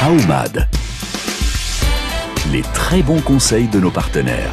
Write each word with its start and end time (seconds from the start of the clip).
Traumad. 0.00 0.66
Les 2.50 2.62
très 2.72 3.02
bons 3.02 3.20
conseils 3.20 3.68
de 3.68 3.78
nos 3.78 3.90
partenaires. 3.90 4.50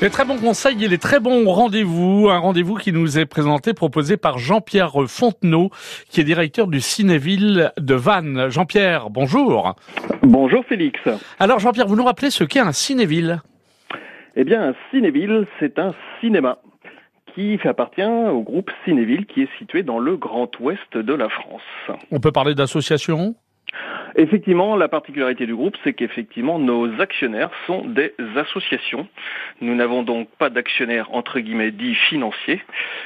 Les 0.00 0.10
très 0.10 0.24
bons 0.24 0.38
conseils 0.38 0.84
et 0.84 0.86
les 0.86 0.98
très 0.98 1.18
bons 1.18 1.44
rendez-vous. 1.50 2.28
Un 2.30 2.38
rendez-vous 2.38 2.76
qui 2.76 2.92
nous 2.92 3.18
est 3.18 3.26
présenté, 3.26 3.74
proposé 3.74 4.16
par 4.16 4.38
Jean-Pierre 4.38 4.92
Fontenot, 5.08 5.70
qui 6.08 6.20
est 6.20 6.24
directeur 6.24 6.68
du 6.68 6.80
Cinéville 6.80 7.72
de 7.78 7.94
Vannes. 7.96 8.46
Jean-Pierre, 8.48 9.10
bonjour. 9.10 9.74
Bonjour 10.22 10.64
Félix. 10.68 11.00
Alors 11.40 11.58
Jean-Pierre, 11.58 11.88
vous 11.88 11.96
nous 11.96 12.04
rappelez 12.04 12.30
ce 12.30 12.44
qu'est 12.44 12.60
un 12.60 12.70
cinéville? 12.70 13.42
Eh 14.36 14.44
bien, 14.44 14.68
un 14.68 14.74
cinéville, 14.92 15.48
c'est 15.58 15.80
un 15.80 15.94
cinéma 16.20 16.58
qui 17.34 17.58
appartient 17.64 18.02
au 18.02 18.42
groupe 18.42 18.70
Cinéville 18.84 19.26
qui 19.26 19.42
est 19.42 19.58
situé 19.58 19.82
dans 19.82 19.98
le 19.98 20.16
Grand 20.16 20.48
Ouest 20.60 20.96
de 20.96 21.14
la 21.14 21.28
France. 21.28 21.62
On 22.10 22.20
peut 22.20 22.32
parler 22.32 22.54
d'association? 22.54 23.34
Effectivement, 24.16 24.76
la 24.76 24.88
particularité 24.88 25.46
du 25.46 25.54
groupe, 25.54 25.76
c'est 25.84 25.92
qu'effectivement, 25.92 26.58
nos 26.58 27.00
actionnaires 27.00 27.50
sont 27.66 27.84
des 27.84 28.12
associations. 28.36 29.06
Nous 29.60 29.74
n'avons 29.74 30.02
donc 30.02 30.28
pas 30.38 30.50
d'actionnaires 30.50 31.08
entre 31.12 31.38
guillemets 31.40 31.70
dits 31.70 31.94
financiers 31.94 32.60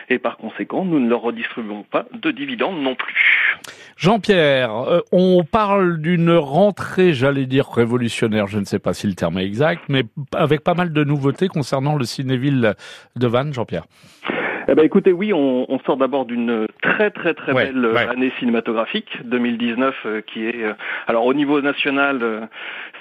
et 0.08 0.18
par 0.18 0.36
conséquent, 0.38 0.84
nous 0.84 0.98
ne 0.98 1.08
leur 1.08 1.20
redistribuons 1.20 1.82
pas 1.82 2.06
de 2.12 2.30
dividendes 2.30 2.80
non 2.80 2.94
plus. 2.94 3.56
Jean-Pierre, 3.96 4.74
euh, 4.74 5.00
on 5.12 5.44
parle 5.44 6.00
d'une 6.00 6.32
rentrée, 6.32 7.12
j'allais 7.12 7.46
dire 7.46 7.68
révolutionnaire, 7.68 8.46
je 8.46 8.58
ne 8.58 8.64
sais 8.64 8.78
pas 8.78 8.94
si 8.94 9.06
le 9.06 9.14
terme 9.14 9.38
est 9.38 9.46
exact, 9.46 9.82
mais 9.88 10.02
avec 10.34 10.62
pas 10.62 10.74
mal 10.74 10.92
de 10.92 11.04
nouveautés 11.04 11.48
concernant 11.48 11.96
le 11.96 12.04
cinéville 12.04 12.74
de 13.16 13.26
Vannes, 13.26 13.52
Jean-Pierre. 13.52 13.84
Eh 14.74 14.76
ben, 14.76 14.86
écoutez, 14.86 15.12
oui, 15.12 15.32
on, 15.32 15.70
on 15.72 15.78
sort 15.80 15.96
d'abord 15.96 16.24
d'une 16.26 16.66
très 16.82 17.12
très 17.12 17.32
très 17.32 17.52
Ouais, 17.52 17.66
belle 17.66 17.86
ouais. 17.86 18.08
année 18.08 18.32
cinématographique 18.40 19.18
2019, 19.24 19.94
euh, 20.04 20.20
qui 20.20 20.46
est 20.46 20.64
euh, 20.64 20.72
alors 21.06 21.26
au 21.26 21.32
niveau 21.32 21.60
national, 21.60 22.18
euh, 22.24 22.40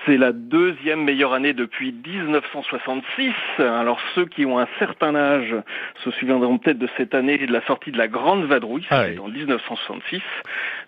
c'est 0.06 0.18
la 0.18 0.34
deuxième 0.34 1.04
meilleure 1.04 1.34
année 1.34 1.54
depuis 1.54 1.92
1966. 1.92 3.32
Alors 3.58 4.00
ceux 4.14 4.26
qui 4.26 4.46
ont 4.46 4.60
un 4.60 4.68
certain 4.78 5.16
âge 5.16 5.56
se 6.04 6.12
souviendront 6.12 6.60
peut-être 6.60 6.78
de 6.78 6.88
cette 6.96 7.16
année 7.16 7.42
et 7.42 7.48
de 7.48 7.52
la 7.54 7.66
sortie 7.66 7.92
de 7.92 7.98
la 7.98 8.08
Grande 8.08 8.46
Vadrouille, 8.46 8.86
Ah 8.92 9.06
oui. 9.10 9.18
en 9.18 9.28
1966. 9.30 10.22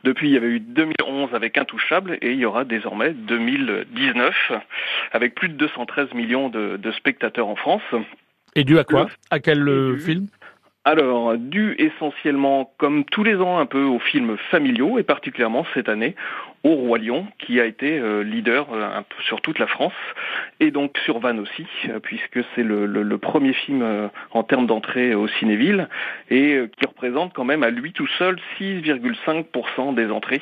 Depuis, 0.03 0.27
il 0.27 0.33
y 0.33 0.37
avait 0.37 0.49
eu 0.49 0.59
2011 0.59 1.33
avec 1.33 1.57
Intouchable 1.57 2.19
et 2.21 2.29
il 2.33 2.37
y 2.37 2.45
aura 2.45 2.63
désormais 2.63 3.09
2019 3.09 4.51
avec 5.13 5.33
plus 5.33 5.49
de 5.49 5.55
213 5.55 6.13
millions 6.13 6.49
de, 6.49 6.77
de 6.77 6.91
spectateurs 6.91 7.47
en 7.47 7.55
France. 7.55 7.81
Et 8.55 8.63
dû 8.63 8.77
à 8.77 8.83
quoi? 8.83 9.07
À 9.31 9.39
quel 9.39 9.65
film? 9.97 10.27
Alors, 10.87 11.35
dû 11.35 11.75
essentiellement, 11.79 12.71
comme 12.77 13.05
tous 13.05 13.23
les 13.23 13.37
ans, 13.37 13.57
un 13.57 13.65
peu 13.65 13.83
aux 13.83 13.97
films 13.97 14.37
familiaux, 14.51 14.99
et 14.99 15.03
particulièrement 15.03 15.65
cette 15.73 15.89
année 15.89 16.15
au 16.65 16.73
Roi 16.75 16.97
Lion, 16.97 17.27
qui 17.37 17.61
a 17.61 17.65
été 17.65 17.99
euh, 17.99 18.23
leader 18.23 18.65
euh, 18.73 18.83
un 18.97 19.03
peu 19.03 19.21
sur 19.21 19.39
toute 19.41 19.59
la 19.59 19.67
France, 19.67 19.93
et 20.59 20.71
donc 20.71 20.97
sur 21.05 21.19
Vannes 21.19 21.39
aussi, 21.39 21.67
euh, 21.89 21.99
puisque 21.99 22.39
c'est 22.55 22.63
le, 22.63 22.87
le- 22.87 23.03
le 23.03 23.17
premier 23.19 23.53
film 23.53 23.81
euh, 23.83 24.07
en 24.31 24.41
termes 24.43 24.65
d'entrée 24.65 25.13
au 25.13 25.27
Cinéville, 25.27 25.87
et 26.31 26.55
euh, 26.55 26.67
qui 26.75 26.85
représente 26.87 27.33
quand 27.33 27.43
même 27.43 27.61
à 27.61 27.69
lui 27.69 27.91
tout 27.93 28.07
seul 28.17 28.37
6,5% 28.59 29.93
des 29.93 30.09
entrées, 30.11 30.39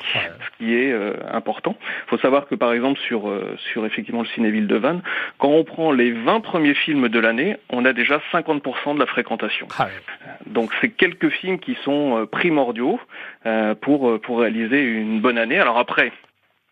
ce 0.52 0.56
qui 0.58 0.74
est 0.74 0.92
euh, 0.92 1.12
important. 1.30 1.76
Il 2.06 2.10
faut 2.10 2.18
savoir 2.18 2.46
que 2.46 2.54
par 2.54 2.72
exemple 2.72 2.98
sur, 3.00 3.28
euh, 3.28 3.54
sur 3.72 3.84
effectivement 3.84 4.22
le 4.22 4.28
Cinéville 4.28 4.66
de 4.66 4.76
Vannes, 4.76 5.02
quand 5.38 5.48
on 5.50 5.64
prend 5.64 5.92
les 5.92 6.12
20 6.12 6.40
premiers 6.40 6.74
films 6.74 7.08
de 7.08 7.18
l'année, 7.18 7.56
on 7.70 7.84
a 7.84 7.92
déjà 7.92 8.20
50% 8.32 8.94
de 8.94 8.98
la 8.98 9.06
fréquentation. 9.06 9.66
Ah, 9.78 9.88
Donc 10.46 10.70
c'est 10.80 10.88
quelques 10.90 11.28
films 11.28 11.58
qui 11.58 11.76
sont 11.84 12.18
euh, 12.22 12.26
primordiaux 12.26 12.98
euh, 13.46 13.74
pour 13.74 14.18
pour 14.22 14.40
réaliser 14.40 14.82
une 14.82 15.20
bonne 15.20 15.36
année. 15.38 15.58
Alors 15.58 15.78
après. 15.78 16.12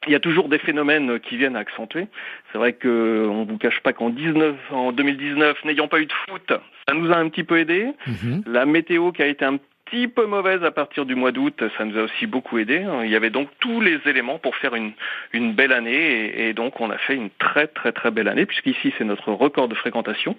Il 0.07 0.13
y 0.13 0.17
a 0.17 0.21
toujours 0.21 0.49
des 0.49 0.59
phénomènes 0.59 1.13
euh, 1.13 1.19
qui 1.19 1.37
viennent 1.37 1.57
accentuer. 1.57 2.09
C'est 2.51 2.59
vrai 2.59 2.73
que 2.73 2.89
euh, 2.89 3.29
on 3.29 3.45
vous 3.45 3.59
cache 3.59 3.81
pas 3.81 3.93
qu'en 3.93 4.11
19, 4.11 4.57
en 4.73 4.93
2019, 4.93 5.65
n'ayant 5.65 5.89
pas 5.89 6.01
eu 6.01 6.07
de 6.07 6.13
foot, 6.13 6.53
ça 6.89 6.95
nous 6.95 7.13
a 7.13 7.17
un 7.17 7.29
petit 7.29 7.45
peu 7.45 7.59
aidé. 7.59 7.89
mhm. 8.07 8.43
La 8.47 8.67
météo 8.67 9.13
qui 9.13 9.23
a 9.23 9.27
été 9.27 9.45
un 9.45 9.59
petit 9.93 10.09
peu 10.09 10.25
mauvaise 10.25 10.65
à 10.65 10.71
partir 10.71 11.05
du 11.05 11.15
mois 11.15 11.33
d'août, 11.33 11.63
ça 11.77 11.85
nous 11.85 11.99
a 11.99 12.03
aussi 12.05 12.27
beaucoup 12.27 12.57
aidé. 12.57 12.83
Il 13.05 13.11
y 13.11 13.15
avait 13.15 13.29
donc 13.29 13.49
tous 13.61 13.83
les 13.83 13.99
éléments 14.07 14.39
pour 14.39 14.57
faire 14.57 14.75
une, 14.75 14.93
une 15.35 15.53
belle 15.53 15.73
année 15.73 15.93
et, 15.93 16.49
et 16.49 16.53
donc 16.55 16.81
on 16.81 16.91
a 16.91 16.97
fait 16.97 17.15
une 17.15 17.29
très 17.39 17.67
très 17.67 17.93
très 17.93 18.11
belle 18.11 18.29
année 18.29 18.47
puisqu'ici 18.47 18.95
c'est 18.97 19.05
notre 19.05 19.33
record 19.33 19.69
de 19.69 19.75
fréquentation. 19.75 20.35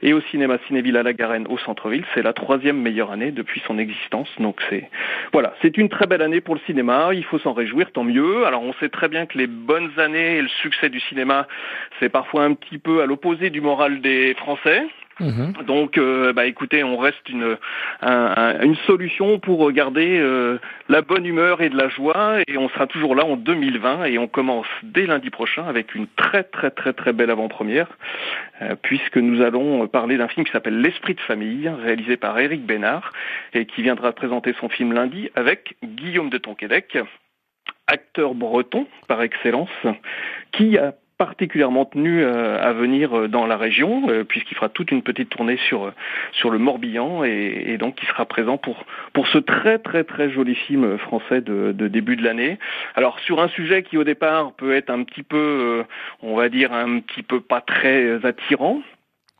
Et 0.00 0.14
au 0.14 0.22
cinéma 0.22 0.56
Cinéville 0.66 0.96
à 0.96 1.02
la 1.02 1.12
Garenne 1.12 1.46
au 1.48 1.58
centre-ville, 1.58 2.06
c'est 2.14 2.22
la 2.22 2.32
troisième 2.32 2.80
meilleure 2.80 3.12
année 3.12 3.32
depuis 3.32 3.62
son 3.66 3.78
existence. 3.78 4.30
Donc 4.40 4.62
c'est 4.70 4.88
voilà, 5.34 5.52
c'est 5.60 5.76
une 5.76 5.90
très 5.90 6.06
belle 6.06 6.22
année 6.22 6.40
pour 6.40 6.54
le 6.54 6.60
cinéma. 6.64 7.10
Il 7.12 7.24
faut 7.24 7.38
s'en 7.38 7.52
réjouir, 7.52 7.92
tant 7.92 8.04
mieux. 8.04 8.46
Alors 8.46 8.62
on 8.62 8.72
sait 8.80 8.88
très 8.88 9.08
bien 9.08 9.26
que 9.26 9.36
les 9.36 9.46
bonnes 9.46 9.90
années 9.98 10.38
et 10.38 10.42
le 10.42 10.48
succès 10.62 10.88
du 10.88 11.00
cinéma, 11.00 11.46
c'est 12.00 12.08
parfois 12.08 12.44
un 12.44 12.54
petit 12.54 12.78
peu 12.78 13.02
à 13.02 13.06
l'opposé 13.06 13.50
du 13.50 13.60
moral 13.60 14.00
des 14.00 14.32
Français. 14.38 14.86
Mhm. 15.18 15.54
Donc, 15.66 15.96
euh, 15.96 16.32
bah, 16.34 16.44
écoutez, 16.44 16.84
on 16.84 16.98
reste 16.98 17.28
une, 17.30 17.56
un- 18.02 18.34
un- 18.36 18.60
une 18.62 18.76
solution 18.86 19.38
pour 19.38 19.70
garder 19.72 20.18
euh, 20.20 20.58
la 20.90 21.00
bonne 21.00 21.24
humeur 21.24 21.62
et 21.62 21.70
de 21.70 21.76
la 21.76 21.88
joie. 21.88 22.40
Et 22.46 22.58
on 22.58 22.68
sera 22.68 22.86
toujours 22.86 23.14
là 23.14 23.24
en 23.24 23.36
2020 23.36 24.04
et 24.04 24.18
on 24.18 24.26
commence 24.28 24.66
dès 24.82 25.06
lundi 25.06 25.30
prochain 25.30 25.64
avec 25.66 25.94
une 25.94 26.06
très 26.16 26.44
très 26.44 26.70
très 26.70 26.92
très 26.92 27.12
belle 27.14 27.30
avant-première, 27.30 27.88
euh, 28.60 28.74
puisque 28.82 29.16
nous 29.16 29.40
allons 29.42 29.86
parler 29.88 30.18
d'un 30.18 30.28
film 30.28 30.44
qui 30.44 30.52
s'appelle 30.52 30.80
L'Esprit 30.82 31.14
de 31.14 31.20
famille, 31.20 31.66
réalisé 31.82 32.16
par 32.18 32.38
Éric 32.38 32.66
Bénard 32.66 33.12
et 33.54 33.64
qui 33.64 33.82
viendra 33.82 34.12
présenter 34.12 34.54
son 34.60 34.68
film 34.68 34.92
lundi 34.92 35.30
avec 35.34 35.76
Guillaume 35.82 36.28
de 36.28 36.36
Tonquédec, 36.38 36.98
acteur 37.86 38.34
breton 38.34 38.86
par 39.08 39.22
excellence, 39.22 39.70
qui 40.52 40.76
a 40.76 40.92
particulièrement 41.18 41.84
tenu 41.86 42.22
euh, 42.22 42.60
à 42.60 42.72
venir 42.72 43.16
euh, 43.16 43.28
dans 43.28 43.46
la 43.46 43.56
région, 43.56 44.08
euh, 44.08 44.24
puisqu'il 44.24 44.54
fera 44.54 44.68
toute 44.68 44.90
une 44.90 45.02
petite 45.02 45.30
tournée 45.30 45.56
sur 45.68 45.92
sur 46.32 46.50
le 46.50 46.58
Morbihan 46.58 47.24
et, 47.24 47.64
et 47.68 47.78
donc 47.78 47.96
il 48.02 48.08
sera 48.08 48.26
présent 48.26 48.58
pour 48.58 48.84
pour 49.12 49.26
ce 49.28 49.38
très 49.38 49.78
très 49.78 50.04
très 50.04 50.30
joli 50.30 50.54
film 50.54 50.98
français 50.98 51.40
de, 51.40 51.72
de 51.72 51.88
début 51.88 52.16
de 52.16 52.24
l'année. 52.24 52.58
Alors 52.94 53.18
sur 53.20 53.40
un 53.40 53.48
sujet 53.48 53.82
qui 53.82 53.96
au 53.96 54.04
départ 54.04 54.52
peut 54.52 54.74
être 54.74 54.90
un 54.90 55.02
petit 55.04 55.22
peu, 55.22 55.84
on 56.22 56.36
va 56.36 56.48
dire 56.48 56.72
un 56.72 57.00
petit 57.00 57.22
peu 57.22 57.40
pas 57.40 57.60
très 57.60 58.24
attirant, 58.24 58.82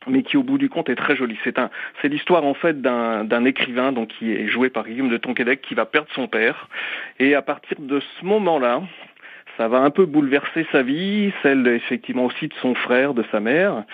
mais 0.06 0.22
qui 0.22 0.36
au 0.36 0.42
bout 0.42 0.58
du 0.58 0.68
compte 0.68 0.88
est 0.88 0.96
très 0.96 1.16
joli. 1.16 1.36
C'est 1.44 1.58
un, 1.58 1.70
c'est 2.00 2.08
l'histoire 2.08 2.44
en 2.44 2.54
fait 2.54 2.80
d'un, 2.80 3.24
d'un 3.24 3.44
écrivain 3.44 3.92
donc 3.92 4.08
qui 4.08 4.32
est 4.32 4.48
joué 4.48 4.70
par 4.70 4.84
Guillaume 4.84 5.08
de 5.10 5.16
Tonquédec 5.16 5.60
qui 5.62 5.74
va 5.74 5.84
perdre 5.84 6.08
son 6.14 6.28
père 6.28 6.68
et 7.18 7.34
à 7.34 7.42
partir 7.42 7.76
de 7.80 8.00
ce 8.00 8.24
moment-là, 8.24 8.82
ça 9.56 9.68
va 9.68 9.78
un 9.78 9.90
peu 9.90 10.06
bouleverser 10.06 10.66
sa 10.72 10.82
vie, 10.82 11.32
celle 11.42 11.66
effectivement 11.66 12.24
aussi 12.24 12.48
de 12.48 12.54
son 12.60 12.74
frère, 12.74 13.14
de 13.14 13.24
sa 13.30 13.40
mère, 13.40 13.84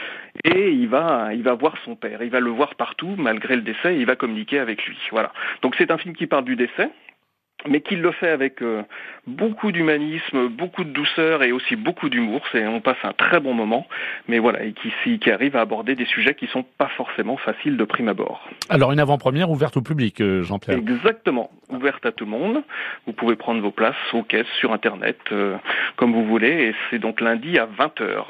et 0.44 0.70
il 0.70 0.88
va, 0.88 1.30
il 1.32 1.42
va 1.42 1.54
voir 1.54 1.76
son 1.84 1.94
père, 1.96 2.22
il 2.22 2.30
va 2.30 2.40
le 2.40 2.50
voir 2.50 2.74
partout 2.74 3.14
malgré 3.16 3.56
le 3.56 3.62
décès, 3.62 3.94
et 3.94 3.98
il 3.98 4.06
va 4.06 4.16
communiquer 4.16 4.58
avec 4.58 4.84
lui. 4.86 4.98
Voilà. 5.10 5.32
Donc 5.62 5.74
c'est 5.76 5.90
un 5.90 5.98
film 5.98 6.14
qui 6.14 6.26
parle 6.26 6.44
du 6.44 6.56
décès, 6.56 6.90
mais 7.68 7.80
qui 7.80 7.96
le 7.96 8.10
fait 8.12 8.28
avec 8.28 8.62
euh, 8.62 8.82
beaucoup 9.26 9.72
d'humanisme, 9.72 10.48
beaucoup 10.48 10.84
de 10.84 10.90
douceur 10.90 11.42
et 11.42 11.52
aussi 11.52 11.76
beaucoup 11.76 12.08
d'humour. 12.08 12.42
C'est, 12.50 12.66
on 12.66 12.80
passe 12.80 12.96
un 13.04 13.12
très 13.12 13.40
bon 13.40 13.54
moment, 13.54 13.86
mais 14.28 14.38
voilà, 14.38 14.64
et 14.64 14.72
qui, 14.72 15.18
qui 15.18 15.30
arrive 15.30 15.56
à 15.56 15.60
aborder 15.60 15.94
des 15.94 16.06
sujets 16.06 16.34
qui 16.34 16.46
sont 16.48 16.64
pas 16.78 16.88
forcément 16.96 17.36
faciles 17.36 17.76
de 17.76 17.84
prime 17.84 18.08
abord. 18.08 18.48
Alors 18.68 18.92
une 18.92 19.00
avant-première 19.00 19.50
ouverte 19.50 19.76
au 19.76 19.82
public, 19.82 20.20
euh, 20.20 20.42
Jean-Pierre. 20.42 20.76
Exactement, 20.76 21.50
ouverte 21.74 22.04
à 22.06 22.12
tout 22.12 22.24
le 22.24 22.30
monde. 22.30 22.62
Vous 23.06 23.12
pouvez 23.12 23.36
prendre 23.36 23.60
vos 23.60 23.70
places 23.70 23.94
aux 24.12 24.22
caisses, 24.22 24.46
sur 24.58 24.72
Internet, 24.72 25.18
euh, 25.32 25.56
comme 25.96 26.12
vous 26.12 26.24
voulez, 26.26 26.68
et 26.70 26.74
c'est 26.90 26.98
donc 26.98 27.20
lundi 27.20 27.58
à 27.58 27.66
20h. 27.66 28.24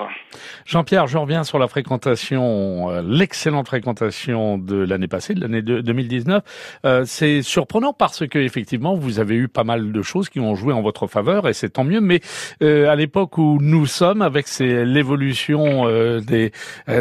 Jean-Pierre, 0.66 1.06
je 1.06 1.18
reviens 1.18 1.44
sur 1.44 1.58
la 1.58 1.68
fréquentation, 1.68 2.90
euh, 2.90 3.02
l'excellente 3.04 3.66
fréquentation 3.66 4.58
de 4.58 4.76
l'année 4.76 5.08
passée, 5.08 5.34
de 5.34 5.40
l'année 5.40 5.62
de- 5.62 5.80
2019. 5.80 6.42
Euh, 6.84 7.02
c'est 7.04 7.42
surprenant 7.42 7.92
parce 7.92 8.26
que 8.26 8.38
effectivement, 8.38 8.94
vous 8.94 9.18
avez 9.20 9.34
eu 9.36 9.48
pas 9.48 9.64
mal 9.64 9.92
de 9.92 10.02
choses 10.02 10.28
qui 10.28 10.40
ont 10.40 10.54
joué 10.54 10.72
en 10.72 10.82
votre 10.82 11.06
faveur 11.06 11.48
et 11.48 11.52
c'est 11.52 11.70
tant 11.70 11.84
mieux. 11.84 12.00
Mais 12.00 12.20
à 12.60 12.94
l'époque 12.96 13.38
où 13.38 13.58
nous 13.60 13.86
sommes, 13.86 14.22
avec 14.22 14.46
l'évolution 14.58 15.86
des 16.20 16.52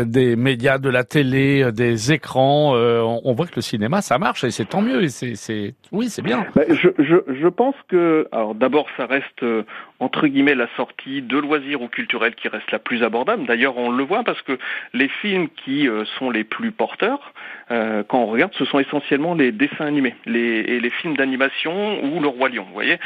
des 0.05 0.35
médias, 0.35 0.77
de 0.77 0.89
la 0.89 1.03
télé, 1.03 1.71
des 1.71 2.11
écrans, 2.11 2.73
on, 2.75 3.21
on 3.23 3.33
voit 3.33 3.47
que 3.47 3.55
le 3.57 3.61
cinéma 3.61 4.01
ça 4.01 4.17
marche 4.17 4.43
et 4.43 4.51
c'est 4.51 4.65
tant 4.65 4.81
mieux. 4.81 5.03
Et 5.03 5.09
c'est 5.09 5.73
oui, 5.91 6.09
c'est 6.09 6.21
bien. 6.21 6.30
Ben, 6.55 6.65
je, 6.69 6.89
je, 6.99 7.15
je 7.27 7.47
pense 7.47 7.75
que, 7.87 8.27
alors 8.31 8.55
d'abord, 8.55 8.87
ça 8.97 9.05
reste 9.05 9.43
euh, 9.43 9.63
entre 9.99 10.27
guillemets 10.27 10.55
la 10.55 10.67
sortie 10.75 11.21
de 11.21 11.37
loisirs 11.37 11.81
ou 11.81 11.87
culturels 11.87 12.35
qui 12.35 12.47
reste 12.47 12.71
la 12.71 12.79
plus 12.79 13.03
abordable. 13.03 13.45
D'ailleurs, 13.45 13.77
on 13.77 13.89
le 13.91 14.03
voit 14.03 14.23
parce 14.23 14.41
que 14.41 14.57
les 14.93 15.07
films 15.07 15.47
qui 15.49 15.87
euh, 15.87 16.05
sont 16.17 16.29
les 16.29 16.43
plus 16.43 16.71
porteurs, 16.71 17.33
euh, 17.71 18.03
quand 18.07 18.19
on 18.19 18.25
regarde, 18.27 18.53
ce 18.55 18.65
sont 18.65 18.79
essentiellement 18.79 19.33
les 19.35 19.51
dessins 19.51 19.85
animés, 19.85 20.15
les, 20.25 20.59
et 20.59 20.79
les 20.79 20.89
films 20.89 21.15
d'animation 21.17 22.03
ou 22.03 22.19
le 22.19 22.27
roi 22.27 22.49
lion. 22.49 22.65
Vous 22.67 22.73
voyez, 22.73 22.97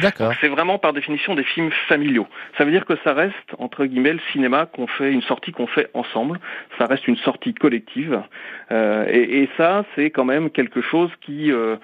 c'est 0.41 0.47
vraiment 0.47 0.77
par 0.77 0.93
définition 0.93 1.35
des 1.35 1.43
films 1.43 1.71
familiaux. 1.87 2.27
Ça 2.57 2.65
veut 2.65 2.71
dire 2.71 2.85
que 2.85 2.95
ça 3.03 3.13
reste 3.13 3.35
entre 3.59 3.85
guillemets 3.85 4.13
le 4.13 4.21
cinéma 4.31 4.65
qu'on 4.65 4.87
fait, 4.87 5.11
une 5.11 5.21
sortie 5.23 5.51
qu'on 5.51 5.67
fait 5.67 5.89
ensemble. 5.93 6.39
Ça 6.77 6.85
reste 6.85 7.07
une 7.07 7.17
sortie 7.17 7.53
collective. 7.53 8.21
Euh, 8.71 9.05
et, 9.09 9.43
et 9.43 9.49
ça, 9.57 9.85
c'est 9.95 10.09
quand 10.09 10.25
même 10.25 10.49
quelque 10.49 10.81
chose 10.81 11.11
qui, 11.21 11.51
euh, 11.51 11.75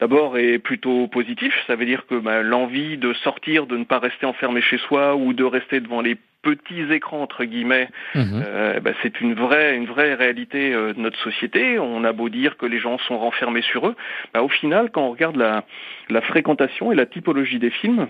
d'abord, 0.00 0.38
est 0.38 0.58
plutôt 0.58 0.89
plutôt 0.90 1.08
positif. 1.08 1.52
Ça 1.66 1.76
veut 1.76 1.86
dire 1.86 2.06
que 2.06 2.16
bah, 2.16 2.42
l'envie 2.42 2.96
de 2.96 3.12
sortir, 3.14 3.66
de 3.66 3.76
ne 3.76 3.84
pas 3.84 3.98
rester 3.98 4.26
enfermé 4.26 4.60
chez 4.60 4.78
soi 4.78 5.16
ou 5.16 5.32
de 5.32 5.44
rester 5.44 5.80
devant 5.80 6.00
les 6.00 6.16
petits 6.42 6.82
écrans 6.90 7.22
entre 7.22 7.44
guillemets, 7.44 7.88
Mhm. 8.14 8.42
euh, 8.46 8.80
bah, 8.80 8.92
c'est 9.02 9.20
une 9.20 9.34
vraie 9.34 9.76
une 9.76 9.84
vraie 9.86 10.14
réalité 10.14 10.72
euh, 10.72 10.94
de 10.94 11.00
notre 11.00 11.18
société. 11.18 11.78
On 11.78 12.02
a 12.04 12.12
beau 12.12 12.28
dire 12.28 12.56
que 12.56 12.66
les 12.66 12.78
gens 12.78 12.98
sont 12.98 13.18
renfermés 13.18 13.62
sur 13.62 13.86
eux, 13.88 13.94
bah, 14.32 14.42
au 14.42 14.48
final, 14.48 14.90
quand 14.90 15.02
on 15.02 15.10
regarde 15.10 15.36
la 15.36 15.64
la 16.08 16.20
fréquentation 16.22 16.92
et 16.92 16.94
la 16.94 17.06
typologie 17.06 17.58
des 17.58 17.70
films. 17.70 18.08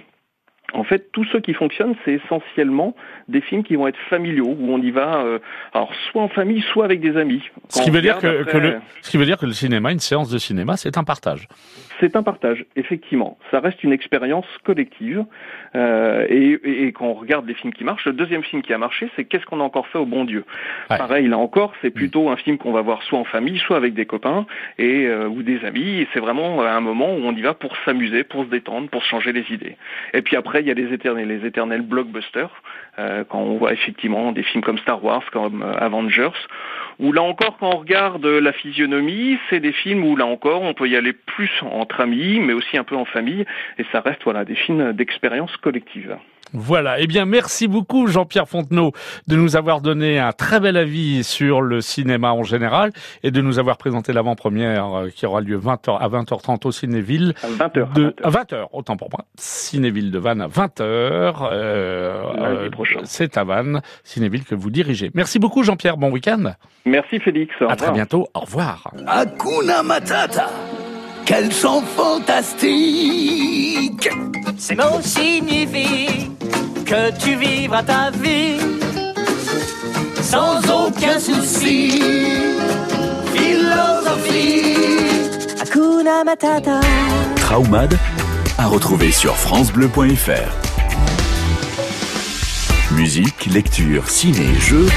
En 0.73 0.85
fait, 0.85 1.11
tous 1.13 1.25
ceux 1.33 1.41
qui 1.41 1.53
fonctionnent, 1.55 1.95
c'est 2.05 2.15
essentiellement 2.25 2.95
des 3.29 3.41
films 3.41 3.63
qui 3.65 3.77
vont 3.77 3.87
être 3.89 3.99
familiaux, 4.09 4.57
où 4.59 4.73
on 4.73 4.79
y 4.81 4.91
va, 4.91 5.23
euh, 5.25 5.39
alors 5.75 5.93
soit 6.11 6.23
en 6.23 6.29
famille, 6.29 6.63
soit 6.73 6.85
avec 6.85 7.01
des 7.01 7.17
amis. 7.17 7.43
Ce 7.69 7.83
qui 7.83 7.91
veut 7.91 8.01
dire 8.03 8.19
que, 8.19 8.27
le, 8.59 8.77
ce 9.03 9.11
qui 9.11 9.17
veut 9.17 9.25
dire 9.25 9.39
que 9.39 9.47
le 9.47 9.53
cinéma, 9.53 9.93
une 9.93 9.99
séance 9.99 10.31
de 10.31 10.39
cinéma, 10.39 10.77
c'est 10.77 10.97
un 10.99 11.05
partage. 11.05 11.49
C'est 12.01 12.17
un 12.17 12.23
partage, 12.23 12.65
effectivement. 12.77 13.39
Ça 13.51 13.61
reste 13.61 13.83
une 13.85 13.93
expérience 13.93 14.47
collective. 14.65 15.25
Euh, 15.77 16.27
et, 16.29 16.59
et- 16.65 16.83
et 16.87 16.93
quand 16.93 17.07
on 17.07 17.15
regarde 17.15 17.47
les 17.47 17.55
films 17.55 17.73
qui 17.73 17.85
marchent, 17.85 18.07
le 18.07 18.13
deuxième 18.13 18.43
film 18.43 18.63
qui 18.63 18.73
a 18.73 18.79
marché, 18.79 19.09
c'est 19.17 19.25
Qu'est-ce 19.25 19.45
qu'on 19.47 19.61
a 19.61 19.63
encore 19.65 19.87
fait 19.87 19.99
au 19.99 20.07
bon 20.07 20.25
Dieu? 20.25 20.45
Ouais. 20.91 20.99
Pareil, 20.99 21.29
là 21.29 21.39
encore, 21.39 21.73
c'est 21.83 21.91
plutôt 21.91 22.31
un 22.31 22.37
film 22.37 22.59
qu'on 22.59 22.73
va 22.73 22.81
voir 22.81 23.03
soit 23.05 23.19
en 23.19 23.25
famille, 23.25 23.59
soit 23.59 23.77
avec 23.77 23.95
des 23.95 24.07
copains 24.07 24.45
et 24.79 25.07
euh, 25.07 25.29
ou 25.29 25.43
des 25.45 25.65
amis. 25.65 26.01
Et 26.01 26.09
c'est 26.13 26.19
vraiment 26.21 26.63
un 26.63 26.81
moment 26.81 27.15
où 27.15 27.19
on 27.23 27.33
y 27.33 27.43
va 27.43 27.55
pour 27.55 27.77
s'amuser, 27.85 28.25
pour 28.25 28.45
se 28.45 28.51
détendre, 28.51 28.89
pour 28.89 29.05
changer 29.05 29.33
les 29.33 29.45
idées. 29.53 29.77
Et 30.15 30.23
puis 30.23 30.35
après, 30.37 30.60
il 30.61 30.67
y 30.67 30.71
a 30.71 30.75
les 30.75 30.93
éternels, 30.95 31.83
blockbusters. 31.83 32.51
euh, 32.99 33.25
quand 33.29 33.41
on 33.41 33.57
voit 33.57 33.73
effectivement 33.73 34.33
des 34.33 34.43
films 34.43 34.63
comme 34.63 34.79
Star 34.79 35.03
Wars, 35.03 35.25
comme 35.33 35.63
euh, 35.63 35.73
Avengers, 35.79 36.39
où 36.99 37.13
là 37.13 37.23
encore, 37.23 37.57
quand 37.59 37.75
on 37.75 37.79
regarde 37.79 38.27
la 38.27 38.53
physionomie, 38.53 39.39
c'est 39.49 39.61
des 39.61 39.73
films 39.73 40.05
où 40.05 40.17
là 40.17 40.27
encore, 40.27 40.63
on 40.63 40.75
peut 40.75 40.89
y 40.89 40.97
aller 40.97 41.13
plus 41.13 41.51
entre 41.63 42.01
amis, 42.01 42.41
mais 42.41 42.53
aussi 42.53 42.77
un 42.77 42.85
peu 42.85 42.97
en 42.97 43.05
famille, 43.05 43.45
et 43.79 43.85
ça 43.93 44.01
reste 44.01 44.23
voilà 44.25 44.45
des 44.45 44.55
films 44.55 44.93
d'expérience 44.93 45.57
collective. 45.59 46.17
Voilà. 46.53 47.01
Eh 47.01 47.07
bien, 47.07 47.25
merci 47.25 47.69
beaucoup, 47.69 48.07
Jean-Pierre 48.07 48.49
Fontenot, 48.49 48.93
de 49.27 49.37
nous 49.37 49.57
avoir 49.57 49.81
donné 49.81 50.19
un 50.19 50.33
très 50.33 50.61
bel 50.61 50.77
avis 50.77 51.25
sur 51.25 51.63
le 51.63 51.81
cinéma 51.81 52.33
en 52.33 52.43
général 52.43 52.93
et 53.23 53.31
de 53.31 53.41
nous 53.41 53.59
avoir 53.59 53.77
présenté 53.77 54.13
l'avant-première 54.13 54.95
euh, 54.95 55.09
qui 55.11 55.27
aura 55.27 55.41
lieu 55.41 55.59
20h 55.59 55.99
à 55.99 56.09
20h30 56.09 56.67
au 56.67 56.73
Cinéville. 56.73 57.35
À 57.43 57.69
20h. 57.69 57.93
De, 57.93 58.15
à 58.23 58.31
20h, 58.31 58.67
autant 58.73 58.97
pour 58.97 59.11
moi. 59.11 59.25
Cinéville 59.37 60.11
de 60.11 60.19
Vannes 60.19 60.41
à 60.41 60.49
20h. 60.49 60.81
Euh, 60.81 62.23
Lundi 62.35 62.67
euh, 62.67 62.71
prochain. 62.71 63.01
c'est 63.05 63.37
à 63.37 63.45
Vannes, 63.45 63.81
Cinéville 64.05 64.45
que 64.45 64.55
vous 64.55 64.71
dirigez. 64.71 65.11
Merci 65.15 65.39
beaucoup, 65.39 65.63
Jean-Pierre. 65.63 65.97
Bon 65.97 66.11
week-end. 66.11 66.55
Merci 66.85 67.21
Félix. 67.21 67.55
Au 67.61 67.71
À 67.71 67.77
très 67.77 67.93
bientôt. 67.93 68.29
Au 68.35 68.41
revoir. 68.41 68.93
Hakuna 69.07 69.83
Matata. 69.83 70.49
Quel 71.33 71.53
chant 71.53 71.81
fantastique 71.97 72.99
Ces 74.59 74.75
mots 74.75 75.01
signifient 75.01 76.29
que 76.85 77.17
tu 77.21 77.37
vivras 77.37 77.85
ta 77.85 78.11
vie 78.11 78.59
sans 80.23 80.59
aucun 80.69 81.21
souci. 81.21 82.03
Philosophie 83.33 84.75
Hakuna 85.63 86.25
Matata. 86.25 86.81
Traumade 87.37 87.97
à 88.59 88.67
retrouver 88.67 89.13
sur 89.13 89.37
FranceBleu.fr. 89.37 90.51
Musique, 92.91 93.47
lecture, 93.47 94.11
ciné, 94.11 94.53
jeux. 94.59 94.89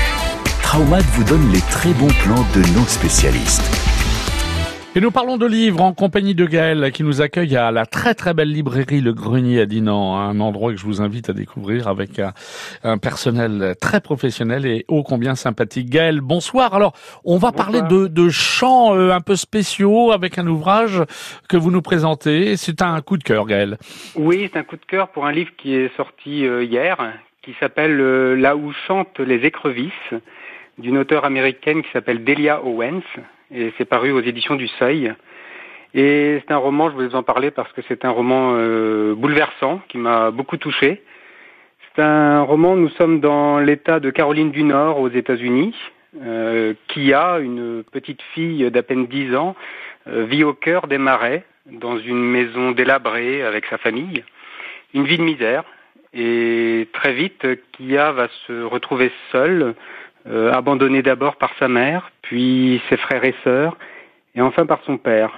Traumade 0.63 1.05
vous 1.13 1.25
donne 1.25 1.51
les 1.51 1.61
très 1.61 1.93
bons 1.93 2.11
plans 2.23 2.43
de 2.55 2.61
nos 2.73 2.87
spécialistes. 2.87 3.82
Et 4.95 5.01
nous 5.01 5.09
parlons 5.09 5.37
de 5.37 5.47
livres 5.47 5.81
en 5.81 5.91
compagnie 5.93 6.35
de 6.35 6.45
Gaël 6.45 6.91
qui 6.91 7.01
nous 7.01 7.23
accueille 7.23 7.57
à 7.57 7.71
la 7.71 7.87
très 7.87 8.13
très 8.13 8.35
belle 8.35 8.51
librairie 8.51 9.01
Le 9.01 9.11
Grenier 9.11 9.61
à 9.61 9.65
Dinan, 9.65 10.15
un 10.15 10.39
endroit 10.39 10.71
que 10.71 10.77
je 10.77 10.85
vous 10.85 11.01
invite 11.01 11.31
à 11.31 11.33
découvrir 11.33 11.87
avec 11.87 12.19
un, 12.19 12.31
un 12.83 12.99
personnel 12.99 13.73
très 13.81 14.01
professionnel 14.01 14.67
et 14.67 14.85
ô 14.87 15.01
combien 15.01 15.33
sympathique. 15.33 15.89
Gaël, 15.89 16.21
bonsoir. 16.21 16.75
Alors, 16.75 16.93
on 17.25 17.39
va 17.39 17.51
parler 17.51 17.81
de, 17.81 18.05
de 18.05 18.29
chants 18.29 18.95
euh, 18.95 19.09
un 19.09 19.21
peu 19.21 19.35
spéciaux 19.35 20.11
avec 20.11 20.37
un 20.37 20.45
ouvrage 20.45 21.01
que 21.49 21.57
vous 21.57 21.71
nous 21.71 21.81
présentez. 21.81 22.55
C'est 22.55 22.83
un 22.83 23.01
coup 23.01 23.17
de 23.17 23.23
cœur, 23.23 23.47
Gaël. 23.47 23.79
Oui, 24.15 24.47
c'est 24.53 24.59
un 24.59 24.63
coup 24.63 24.77
de 24.77 24.85
cœur 24.85 25.07
pour 25.07 25.25
un 25.25 25.31
livre 25.31 25.53
qui 25.57 25.73
est 25.73 25.91
sorti 25.97 26.45
euh, 26.45 26.63
hier, 26.63 26.97
qui 27.41 27.55
s'appelle 27.59 27.99
euh, 27.99 28.35
Là 28.35 28.55
où 28.55 28.71
chantent 28.85 29.19
les 29.19 29.43
écrevisses, 29.43 30.13
d'une 30.77 30.99
auteure 30.99 31.25
américaine 31.25 31.81
qui 31.81 31.89
s'appelle 31.91 32.23
Delia 32.23 32.63
Owens, 32.63 33.01
et 33.51 33.73
c'est 33.77 33.85
paru 33.85 34.11
aux 34.11 34.21
éditions 34.21 34.55
du 34.55 34.67
Seuil. 34.67 35.13
Et 35.93 36.41
c'est 36.41 36.51
un 36.51 36.57
roman, 36.57 36.89
je 36.89 36.95
voulais 36.95 37.07
vous 37.07 37.15
en 37.15 37.23
parler 37.23 37.51
parce 37.51 37.71
que 37.73 37.81
c'est 37.87 38.03
un 38.03 38.09
roman 38.09 38.53
euh, 38.55 39.13
bouleversant 39.15 39.81
qui 39.89 39.97
m'a 39.97 40.31
beaucoup 40.31 40.57
touché. 40.57 41.03
C'est 41.95 42.01
un 42.01 42.41
roman, 42.41 42.75
nous 42.75 42.89
sommes 42.89 43.19
dans 43.19 43.59
l'État 43.59 43.99
de 43.99 44.09
Caroline 44.09 44.49
du 44.49 44.63
Nord 44.63 44.99
aux 44.99 45.09
États-Unis, 45.09 45.75
euh, 46.23 46.73
une 46.95 47.83
petite 47.91 48.21
fille 48.33 48.69
d'à 48.71 48.81
peine 48.81 49.05
10 49.05 49.35
ans, 49.35 49.55
euh, 50.07 50.25
vit 50.25 50.43
au 50.43 50.53
cœur 50.53 50.87
des 50.87 50.97
marais, 50.97 51.43
dans 51.67 51.97
une 51.99 52.23
maison 52.23 52.71
délabrée 52.71 53.43
avec 53.43 53.65
sa 53.67 53.77
famille, 53.77 54.23
une 54.93 55.05
vie 55.05 55.17
de 55.17 55.23
misère. 55.23 55.63
Et 56.13 56.87
très 56.93 57.13
vite, 57.13 57.45
Kia 57.73 58.11
va 58.11 58.27
se 58.47 58.63
retrouver 58.63 59.11
seule, 59.31 59.75
euh, 60.27 60.51
abandonnée 60.53 61.01
d'abord 61.01 61.35
par 61.35 61.51
sa 61.59 61.67
mère, 61.67 62.11
puis 62.21 62.81
ses 62.89 62.97
frères 62.97 63.23
et 63.23 63.35
sœurs, 63.43 63.77
et 64.35 64.41
enfin 64.41 64.65
par 64.65 64.81
son 64.85 64.97
père. 64.97 65.33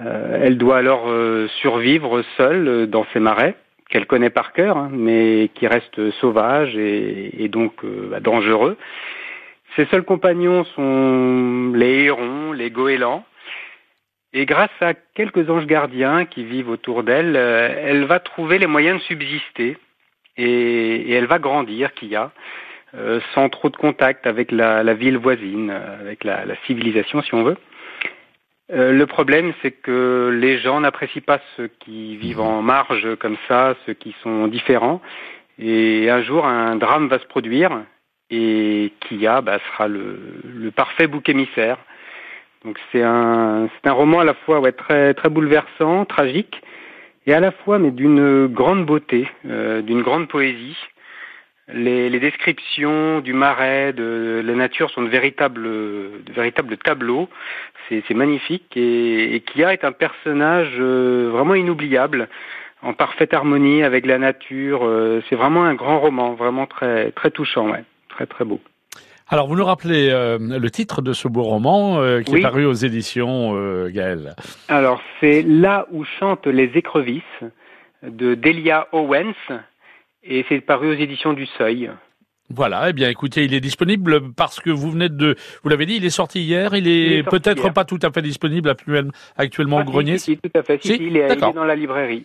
Euh, 0.00 0.40
elle 0.42 0.56
doit 0.56 0.78
alors 0.78 1.04
euh, 1.08 1.48
survivre 1.60 2.22
seule 2.36 2.68
euh, 2.68 2.86
dans 2.86 3.06
ces 3.12 3.20
marais, 3.20 3.54
qu'elle 3.90 4.06
connaît 4.06 4.30
par 4.30 4.52
cœur, 4.52 4.76
hein, 4.76 4.88
mais 4.92 5.50
qui 5.54 5.66
restent 5.66 6.10
sauvages 6.12 6.76
et, 6.76 7.48
donc 7.48 7.84
bah, 7.84 8.20
dangereux. 8.20 8.76
Ses 9.76 9.86
seuls 9.86 10.04
compagnons 10.04 10.64
sont 10.64 11.72
les 11.74 12.04
hérons, 12.04 12.52
les 12.52 12.70
goélands, 12.70 13.24
et 14.32 14.46
grâce 14.46 14.70
à 14.80 14.94
quelques 14.94 15.50
anges 15.50 15.66
gardiens 15.66 16.24
qui 16.24 16.44
vivent 16.44 16.70
autour 16.70 17.02
d'elle, 17.02 17.34
elle 17.34 18.04
va 18.04 18.20
trouver 18.20 18.58
les 18.58 18.68
moyens 18.68 18.98
de 18.98 19.02
subsister 19.02 19.76
et, 20.36 21.12
elle 21.12 21.26
va 21.26 21.40
grandir, 21.40 21.92
Kia, 21.94 22.30
euh, 22.96 23.20
sans 23.34 23.48
trop 23.48 23.70
de 23.70 23.76
contact 23.76 24.26
avec 24.26 24.52
la, 24.52 24.82
la 24.82 24.94
ville 24.94 25.16
voisine, 25.16 25.70
euh, 25.70 26.00
avec 26.00 26.24
la, 26.24 26.44
la 26.44 26.56
civilisation 26.66 27.22
si 27.22 27.34
on 27.34 27.42
veut. 27.42 27.56
Euh, 28.72 28.92
le 28.92 29.06
problème, 29.06 29.52
c'est 29.62 29.72
que 29.72 30.30
les 30.32 30.58
gens 30.58 30.80
n'apprécient 30.80 31.22
pas 31.26 31.40
ceux 31.56 31.68
qui 31.80 32.16
vivent 32.16 32.40
en 32.40 32.62
marge 32.62 33.16
comme 33.16 33.36
ça, 33.48 33.74
ceux 33.86 33.94
qui 33.94 34.14
sont 34.22 34.46
différents. 34.46 35.00
Et 35.58 36.08
un 36.08 36.22
jour, 36.22 36.46
un 36.46 36.76
drame 36.76 37.08
va 37.08 37.18
se 37.18 37.26
produire 37.26 37.82
et 38.30 38.92
Kia 39.00 39.40
bah, 39.40 39.58
sera 39.72 39.88
le, 39.88 40.18
le 40.44 40.70
parfait 40.70 41.06
bouc 41.06 41.28
émissaire. 41.28 41.78
Donc 42.64 42.78
c'est 42.92 43.02
un 43.02 43.68
un 43.84 43.92
roman 43.92 44.20
à 44.20 44.24
la 44.24 44.34
fois 44.34 44.60
ouais, 44.60 44.72
très 44.72 45.14
très 45.14 45.28
bouleversant, 45.30 46.04
tragique, 46.04 46.60
et 47.26 47.32
à 47.34 47.40
la 47.40 47.50
fois 47.50 47.78
mais 47.78 47.90
d'une 47.90 48.46
grande 48.46 48.84
beauté, 48.84 49.28
euh, 49.46 49.82
d'une 49.82 50.02
grande 50.02 50.28
poésie. 50.28 50.76
Les, 51.74 52.08
les 52.10 52.20
descriptions 52.20 53.20
du 53.20 53.32
marais, 53.32 53.92
de 53.92 54.42
la 54.44 54.54
nature 54.54 54.90
sont 54.90 55.02
de 55.02 55.08
véritables 55.08 55.62
de 55.62 56.32
véritables 56.34 56.76
tableaux. 56.76 57.28
C'est 57.88 58.14
magnifique 58.14 58.76
et, 58.76 59.34
et 59.34 59.40
Kia 59.40 59.72
est 59.72 59.84
un 59.84 59.92
personnage 59.92 60.74
euh, 60.78 61.28
vraiment 61.32 61.54
inoubliable, 61.54 62.28
en 62.82 62.92
parfaite 62.92 63.34
harmonie 63.34 63.82
avec 63.82 64.06
la 64.06 64.18
nature. 64.18 64.84
Euh, 64.84 65.22
c'est 65.28 65.34
vraiment 65.36 65.64
un 65.64 65.74
grand 65.74 65.98
roman, 65.98 66.34
vraiment 66.34 66.66
très 66.66 67.10
très 67.12 67.30
touchant, 67.30 67.68
ouais, 67.70 67.84
très 68.08 68.26
très 68.26 68.44
beau. 68.44 68.60
Alors, 69.32 69.46
vous 69.46 69.54
nous 69.54 69.64
rappelez 69.64 70.10
euh, 70.10 70.38
le 70.40 70.70
titre 70.70 71.02
de 71.02 71.12
ce 71.12 71.28
beau 71.28 71.42
roman 71.42 72.00
euh, 72.00 72.20
qui 72.20 72.32
Oui. 72.32 72.40
est 72.40 72.42
paru 72.42 72.64
aux 72.64 72.72
éditions 72.72 73.52
euh, 73.54 73.88
Gaël. 73.88 74.34
Alors, 74.68 75.00
c'est 75.20 75.42
Là 75.42 75.86
où 75.92 76.04
chantent 76.04 76.48
les 76.48 76.70
écrevisses 76.74 77.22
de 78.02 78.34
Delia 78.34 78.88
Owens 78.90 79.34
et 80.22 80.44
c'est 80.48 80.60
paru 80.60 80.90
aux 80.90 80.98
éditions 80.98 81.32
du 81.32 81.46
Seuil. 81.46 81.90
Voilà, 82.52 82.88
eh 82.88 82.92
bien 82.92 83.08
écoutez, 83.08 83.44
il 83.44 83.54
est 83.54 83.60
disponible 83.60 84.32
parce 84.34 84.58
que 84.58 84.70
vous 84.70 84.90
venez 84.90 85.08
de, 85.08 85.36
vous 85.62 85.68
l'avez 85.68 85.86
dit, 85.86 85.96
il 85.96 86.04
est 86.04 86.10
sorti 86.10 86.40
hier, 86.42 86.74
il 86.74 86.88
est, 86.88 87.22
peut-être 87.22 87.72
pas 87.72 87.84
tout 87.84 87.98
à 88.02 88.10
fait 88.10 88.22
disponible 88.22 88.74
actuellement, 89.36 89.78
Ah, 89.78 89.82
au 89.82 89.84
si, 89.86 89.90
grenier. 89.92 90.18
si, 90.18 90.24
si, 90.32 90.36
tout 90.38 90.50
à 90.58 90.62
fait. 90.62 90.82
Si, 90.82 90.94
il, 90.94 91.16
est, 91.16 91.26
il 91.32 91.44
est 91.44 91.52
dans 91.52 91.64
la 91.64 91.76
librairie. 91.76 92.24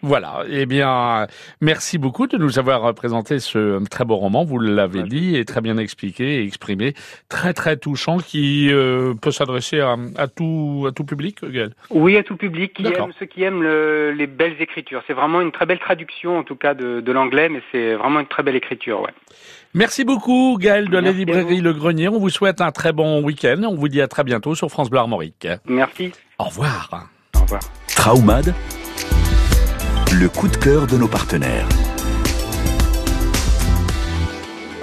Voilà, 0.00 0.44
eh 0.48 0.66
bien, 0.66 1.26
merci 1.60 1.98
beaucoup 1.98 2.26
de 2.26 2.36
nous 2.38 2.58
avoir 2.58 2.92
présenté 2.94 3.38
ce 3.40 3.82
très 3.88 4.04
beau 4.04 4.16
roman, 4.16 4.44
vous 4.44 4.58
l'avez 4.58 5.02
dit, 5.02 5.36
et 5.36 5.44
très 5.44 5.60
bien 5.60 5.76
expliqué 5.76 6.40
et 6.40 6.44
exprimé, 6.44 6.94
très 7.28 7.52
très 7.52 7.76
touchant, 7.76 8.16
qui 8.18 8.68
euh, 8.72 9.14
peut 9.14 9.30
s'adresser 9.30 9.80
à, 9.80 9.96
à 10.16 10.28
tout 10.28 10.86
à 10.88 10.92
tout 10.92 11.04
public, 11.04 11.44
Gaël. 11.44 11.72
Oui, 11.90 12.16
à 12.16 12.22
tout 12.22 12.36
public, 12.36 12.72
qui 12.74 12.86
aime, 12.86 13.12
ceux 13.18 13.26
qui 13.26 13.42
aiment 13.42 13.62
le- 13.62 14.12
les 14.12 14.26
belles 14.26 14.56
écritures. 14.60 15.02
C'est 15.06 15.12
vraiment 15.12 15.40
une 15.40 15.52
très 15.52 15.66
belle 15.66 15.78
traduction, 15.78 16.38
en 16.38 16.42
tout 16.42 16.56
cas, 16.56 16.74
de, 16.74 17.00
de 17.00 17.12
l'anglais, 17.12 17.48
mais 17.48 17.60
c'est 17.70 17.94
vraiment 17.94 18.20
une 18.20 18.26
très 18.26 18.42
belle 18.42 18.56
écriture, 18.56 19.02
ouais. 19.02 19.10
Merci 19.74 20.04
beaucoup, 20.04 20.58
Gaël 20.60 20.88
de 20.88 20.94
la 20.94 21.02
Merci 21.02 21.18
librairie. 21.18 21.60
Le 21.60 21.72
Grenier. 21.72 22.08
On 22.08 22.18
vous 22.18 22.30
souhaite 22.30 22.60
un 22.60 22.70
très 22.70 22.92
bon 22.92 23.22
week-end. 23.22 23.62
On 23.64 23.74
vous 23.74 23.88
dit 23.88 24.00
à 24.00 24.08
très 24.08 24.24
bientôt 24.24 24.54
sur 24.54 24.68
France 24.70 24.90
Bleu 24.90 25.00
Armorique. 25.00 25.48
Merci. 25.66 26.12
Au 26.38 26.44
revoir. 26.44 27.08
Au 27.36 27.40
revoir. 27.40 27.62
Traumad, 27.88 28.54
le 30.12 30.28
coup 30.28 30.48
de 30.48 30.56
cœur 30.56 30.86
de 30.86 30.96
nos 30.96 31.08
partenaires. 31.08 31.68